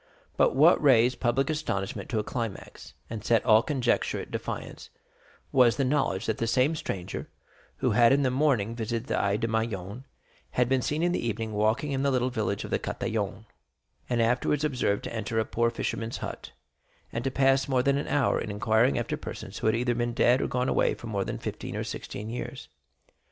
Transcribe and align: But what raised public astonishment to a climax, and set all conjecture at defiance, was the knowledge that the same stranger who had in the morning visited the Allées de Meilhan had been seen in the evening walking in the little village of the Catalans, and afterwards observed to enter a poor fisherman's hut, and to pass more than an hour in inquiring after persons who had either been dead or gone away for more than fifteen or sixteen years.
But 0.35 0.55
what 0.55 0.81
raised 0.81 1.19
public 1.19 1.47
astonishment 1.51 2.09
to 2.09 2.17
a 2.17 2.23
climax, 2.23 2.95
and 3.07 3.23
set 3.23 3.45
all 3.45 3.61
conjecture 3.61 4.19
at 4.19 4.31
defiance, 4.31 4.89
was 5.51 5.75
the 5.77 5.85
knowledge 5.85 6.25
that 6.25 6.39
the 6.39 6.47
same 6.47 6.75
stranger 6.75 7.29
who 7.85 7.91
had 7.91 8.11
in 8.11 8.23
the 8.23 8.31
morning 8.31 8.73
visited 8.75 9.05
the 9.05 9.13
Allées 9.13 9.41
de 9.41 9.47
Meilhan 9.47 10.03
had 10.53 10.67
been 10.67 10.81
seen 10.81 11.03
in 11.03 11.11
the 11.11 11.23
evening 11.23 11.51
walking 11.51 11.91
in 11.91 12.01
the 12.01 12.09
little 12.09 12.31
village 12.31 12.63
of 12.63 12.71
the 12.71 12.79
Catalans, 12.79 13.45
and 14.09 14.23
afterwards 14.23 14.63
observed 14.63 15.03
to 15.03 15.13
enter 15.13 15.37
a 15.37 15.45
poor 15.45 15.69
fisherman's 15.69 16.17
hut, 16.17 16.51
and 17.13 17.23
to 17.23 17.29
pass 17.29 17.67
more 17.67 17.83
than 17.83 17.99
an 17.99 18.07
hour 18.07 18.41
in 18.41 18.49
inquiring 18.49 18.97
after 18.97 19.17
persons 19.17 19.59
who 19.59 19.67
had 19.67 19.75
either 19.75 19.93
been 19.93 20.13
dead 20.15 20.41
or 20.41 20.47
gone 20.47 20.67
away 20.67 20.95
for 20.95 21.05
more 21.05 21.23
than 21.25 21.37
fifteen 21.37 21.75
or 21.75 21.83
sixteen 21.83 22.27
years. 22.27 22.69